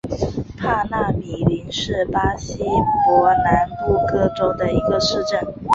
[0.57, 2.57] 帕纳米林是巴西
[3.05, 5.39] 伯南布哥州的一个市镇。